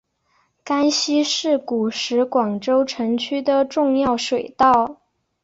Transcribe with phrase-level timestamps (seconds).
[0.63, 4.99] 甘溪是古时广州城区的重要水道。